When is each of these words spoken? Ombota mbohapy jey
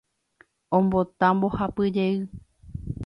Ombota 0.77 1.25
mbohapy 1.35 1.85
jey 1.95 2.17